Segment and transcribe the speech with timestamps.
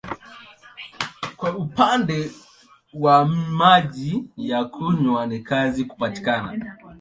[1.37, 2.31] Kwa upande
[2.93, 6.77] wa maji ya kunywa ni kazi kupatikana.